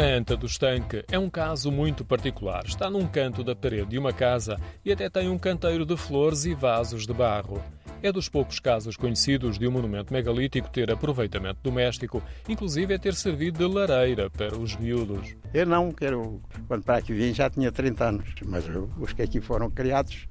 A 0.00 0.02
anta 0.02 0.34
do 0.34 0.46
estanque 0.46 1.04
é 1.12 1.18
um 1.18 1.28
caso 1.28 1.70
muito 1.70 2.06
particular. 2.06 2.64
Está 2.64 2.88
num 2.88 3.06
canto 3.06 3.44
da 3.44 3.54
parede 3.54 3.90
de 3.90 3.98
uma 3.98 4.14
casa 4.14 4.56
e 4.82 4.90
até 4.90 5.10
tem 5.10 5.28
um 5.28 5.38
canteiro 5.38 5.84
de 5.84 5.94
flores 5.94 6.46
e 6.46 6.54
vasos 6.54 7.06
de 7.06 7.12
barro. 7.12 7.62
É 8.02 8.10
dos 8.10 8.26
poucos 8.26 8.58
casos 8.58 8.96
conhecidos 8.96 9.58
de 9.58 9.68
um 9.68 9.70
monumento 9.70 10.10
megalítico 10.10 10.70
ter 10.70 10.90
aproveitamento 10.90 11.58
doméstico, 11.62 12.22
inclusive 12.48 12.94
é 12.94 12.98
ter 12.98 13.14
servido 13.14 13.58
de 13.58 13.74
lareira 13.74 14.30
para 14.30 14.56
os 14.56 14.74
miúdos. 14.74 15.36
Eu 15.52 15.66
não, 15.66 15.92
quero. 15.92 16.40
Quando 16.66 16.82
para 16.82 16.96
aqui 16.96 17.12
vim 17.12 17.34
já 17.34 17.50
tinha 17.50 17.70
30 17.70 18.02
anos, 18.02 18.34
mas 18.46 18.64
os 18.98 19.12
que 19.12 19.20
aqui 19.20 19.38
foram 19.38 19.70
criados 19.70 20.26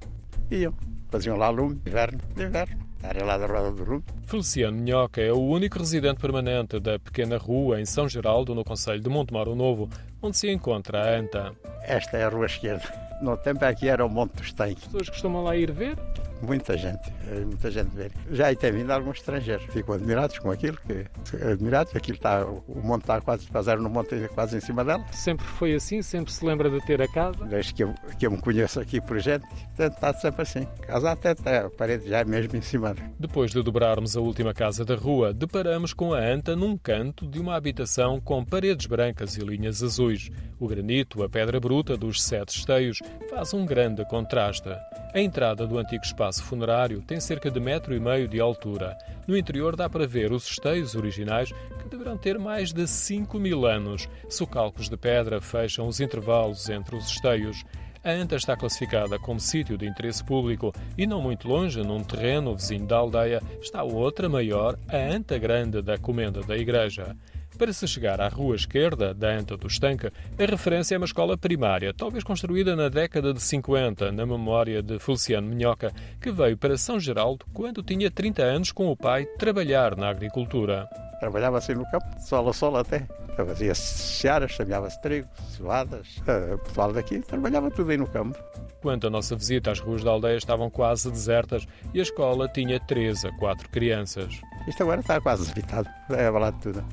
iam. 0.50 0.74
Faziam 1.12 1.36
lá 1.36 1.48
lume, 1.48 1.80
inverno, 1.86 2.18
inverno. 2.36 2.89
Era 3.02 3.24
lá 3.24 3.38
da 3.38 3.46
Roda 3.46 3.72
do. 3.72 4.04
Feliciano 4.26 4.76
Minhoca 4.76 5.20
é 5.20 5.32
o 5.32 5.40
único 5.40 5.78
residente 5.78 6.20
permanente 6.20 6.78
da 6.78 6.98
pequena 6.98 7.38
rua 7.38 7.80
em 7.80 7.86
São 7.86 8.08
Geraldo, 8.08 8.54
no 8.54 8.64
Conselho 8.64 9.00
de 9.00 9.08
Montemoro 9.08 9.54
Novo, 9.54 9.88
onde 10.22 10.36
se 10.36 10.50
encontra 10.50 11.02
a 11.02 11.18
Anta. 11.18 11.52
Esta 11.82 12.18
é 12.18 12.24
a 12.24 12.28
rua 12.28 12.46
esquerda. 12.46 12.84
No 13.22 13.36
tempo 13.36 13.64
aqui 13.64 13.88
era 13.88 14.04
o 14.04 14.08
Monte 14.08 14.36
dos 14.36 14.52
Tem. 14.52 14.72
As 14.72 14.84
pessoas 14.84 15.08
costumam 15.08 15.42
lá 15.44 15.56
ir 15.56 15.72
ver? 15.72 15.96
Muita 16.42 16.76
gente, 16.76 17.12
eh, 17.28 17.44
muita 17.44 17.70
gente 17.70 17.90
ver. 17.94 18.10
Já 18.30 18.46
aí 18.46 18.56
tem 18.56 18.72
vindo 18.72 18.90
alguns 18.90 19.18
estrangeiros. 19.18 19.64
Ficam 19.66 19.94
admirados 19.94 20.38
com 20.38 20.50
aquilo, 20.50 20.78
que, 20.86 21.06
admirados. 21.44 21.94
Aquilo 21.94 22.16
está, 22.16 22.44
o 22.44 22.80
monte 22.82 23.02
está 23.02 23.20
quase, 23.20 23.46
fizeram 23.46 23.82
no 23.82 23.90
monte 23.90 24.16
quase 24.28 24.56
em 24.56 24.60
cima 24.60 24.84
dela. 24.84 25.04
Sempre 25.12 25.44
foi 25.44 25.74
assim? 25.74 26.00
Sempre 26.02 26.32
se 26.32 26.44
lembra 26.44 26.70
de 26.70 26.80
ter 26.86 27.02
a 27.02 27.08
casa? 27.08 27.44
Desde 27.44 27.74
que 27.74 27.84
eu, 27.84 27.94
que 28.18 28.26
eu 28.26 28.30
me 28.30 28.40
conheço 28.40 28.80
aqui 28.80 29.00
por 29.00 29.18
gente, 29.18 29.44
está 29.78 30.14
sempre 30.14 30.42
assim. 30.42 30.66
A 30.82 30.86
casa 30.86 31.12
até 31.12 31.32
está, 31.32 31.66
a 31.66 31.70
parede 31.70 32.08
já 32.08 32.20
é 32.20 32.24
mesmo 32.24 32.56
em 32.56 32.62
cima. 32.62 32.94
Depois 33.18 33.50
de 33.50 33.62
dobrarmos 33.62 34.16
a 34.16 34.20
última 34.20 34.54
casa 34.54 34.84
da 34.84 34.94
rua, 34.94 35.34
deparamos 35.34 35.92
com 35.92 36.14
a 36.14 36.20
anta 36.20 36.56
num 36.56 36.76
canto 36.76 37.26
de 37.26 37.38
uma 37.38 37.54
habitação 37.54 38.20
com 38.20 38.44
paredes 38.44 38.86
brancas 38.86 39.36
e 39.36 39.40
linhas 39.40 39.82
azuis. 39.82 40.30
O 40.58 40.66
granito, 40.66 41.22
a 41.22 41.28
pedra 41.28 41.60
bruta 41.60 41.96
dos 41.96 42.22
sete 42.22 42.56
esteios, 42.56 42.98
faz 43.28 43.52
um 43.52 43.66
grande 43.66 44.04
contraste. 44.06 44.68
A 45.12 45.20
entrada 45.20 45.66
do 45.66 45.78
antigo 45.78 46.04
espaço 46.04 46.29
funerário 46.38 47.00
tem 47.00 47.18
cerca 47.18 47.50
de 47.50 47.58
metro 47.58 47.94
e 47.94 47.98
meio 47.98 48.28
de 48.28 48.38
altura. 48.38 48.96
No 49.26 49.36
interior 49.36 49.74
dá 49.74 49.88
para 49.88 50.06
ver 50.06 50.30
os 50.32 50.46
esteios 50.46 50.94
originais, 50.94 51.50
que 51.50 51.88
deverão 51.88 52.18
ter 52.18 52.38
mais 52.38 52.72
de 52.74 52.86
5 52.86 53.38
mil 53.38 53.64
anos. 53.64 54.06
Socalcos 54.28 54.90
de 54.90 54.96
pedra 54.98 55.40
fecham 55.40 55.88
os 55.88 55.98
intervalos 55.98 56.68
entre 56.68 56.94
os 56.94 57.06
esteios. 57.06 57.64
A 58.04 58.10
Anta 58.10 58.36
está 58.36 58.56
classificada 58.56 59.18
como 59.18 59.40
sítio 59.40 59.76
de 59.76 59.86
interesse 59.86 60.22
público 60.22 60.72
e 60.96 61.06
não 61.06 61.20
muito 61.20 61.48
longe, 61.48 61.82
num 61.82 62.02
terreno 62.02 62.54
vizinho 62.54 62.86
da 62.86 62.96
aldeia, 62.96 63.42
está 63.60 63.82
outra 63.82 64.28
maior, 64.28 64.78
a 64.88 64.96
Anta 64.96 65.38
Grande 65.38 65.82
da 65.82 65.98
Comenda 65.98 66.40
da 66.42 66.56
Igreja. 66.56 67.16
Para 67.60 67.74
se 67.74 67.86
chegar 67.86 68.22
à 68.22 68.28
rua 68.28 68.56
esquerda 68.56 69.12
da 69.12 69.36
Anta 69.36 69.54
do 69.54 69.66
Estanque, 69.66 70.06
a 70.06 70.46
referência 70.46 70.94
é 70.94 70.96
uma 70.96 71.04
escola 71.04 71.36
primária, 71.36 71.92
talvez 71.92 72.24
construída 72.24 72.74
na 72.74 72.88
década 72.88 73.34
de 73.34 73.42
50, 73.42 74.10
na 74.12 74.24
memória 74.24 74.82
de 74.82 74.98
Feliciano 74.98 75.46
Minhoca, 75.46 75.92
que 76.22 76.32
veio 76.32 76.56
para 76.56 76.78
São 76.78 76.98
Geraldo 76.98 77.44
quando 77.52 77.82
tinha 77.82 78.10
30 78.10 78.42
anos 78.42 78.72
com 78.72 78.86
o 78.86 78.96
pai 78.96 79.26
trabalhar 79.36 79.94
na 79.94 80.08
agricultura. 80.08 80.88
Trabalhava 81.20 81.58
assim 81.58 81.74
no 81.74 81.84
campo, 81.90 82.06
sol 82.18 82.48
a 82.48 82.52
sol 82.52 82.76
até. 82.76 83.06
Fazia-se 83.36 84.20
searas, 84.20 84.50
chamava-se 84.52 85.00
trigo, 85.00 85.28
cevadas. 85.50 86.20
O 86.54 86.58
pessoal 86.58 86.92
daqui 86.92 87.20
trabalhava 87.20 87.70
tudo 87.70 87.90
aí 87.90 87.96
no 87.96 88.06
campo. 88.06 88.38
Quando 88.82 89.06
a 89.06 89.10
nossa 89.10 89.36
visita, 89.36 89.70
as 89.70 89.78
ruas 89.78 90.02
da 90.02 90.10
aldeia 90.10 90.36
estavam 90.36 90.70
quase 90.70 91.10
desertas 91.10 91.66
e 91.92 92.00
a 92.00 92.02
escola 92.02 92.48
tinha 92.48 92.80
três 92.80 93.24
a 93.24 93.32
quatro 93.32 93.68
crianças. 93.68 94.40
Isto 94.66 94.82
agora 94.82 95.00
está 95.00 95.20
quase 95.20 95.42
desabitado, 95.42 95.88
é 96.10 96.26
abalado 96.26 96.58
tudo. 96.60 96.84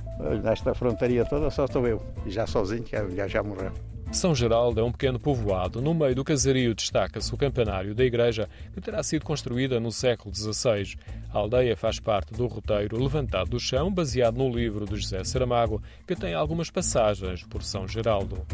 Nesta 0.43 0.73
frontaria 0.73 1.25
toda 1.25 1.49
só 1.49 1.65
estou 1.65 1.87
eu, 1.87 2.01
e 2.25 2.31
já 2.31 2.45
sozinho, 2.45 2.83
que 2.83 2.95
a 2.95 3.03
mulher 3.03 3.29
já 3.29 3.41
morreu. 3.41 3.71
São 4.11 4.33
Geraldo 4.33 4.79
é 4.79 4.83
um 4.83 4.91
pequeno 4.91 5.19
povoado. 5.19 5.81
No 5.81 5.93
meio 5.93 6.15
do 6.15 6.23
casario 6.23 6.73
destaca-se 6.73 7.33
o 7.33 7.37
campanário 7.37 7.93
da 7.93 8.03
igreja, 8.03 8.49
que 8.73 8.81
terá 8.81 9.03
sido 9.03 9.25
construída 9.25 9.79
no 9.79 9.91
século 9.91 10.33
XVI. 10.33 10.97
A 11.31 11.37
aldeia 11.37 11.75
faz 11.75 11.99
parte 11.99 12.33
do 12.33 12.47
roteiro 12.47 13.01
Levantado 13.01 13.51
do 13.51 13.59
Chão, 13.59 13.91
baseado 13.91 14.37
no 14.37 14.49
livro 14.49 14.85
de 14.85 14.95
José 14.95 15.23
Saramago, 15.23 15.81
que 16.07 16.15
tem 16.15 16.33
algumas 16.33 16.71
passagens 16.71 17.43
por 17.43 17.61
São 17.61 17.87
Geraldo. 17.87 18.45